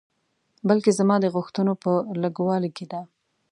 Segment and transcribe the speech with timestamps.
[0.67, 1.91] بلکې زما د غوښتنو په
[2.21, 3.01] لږوالي کې ده.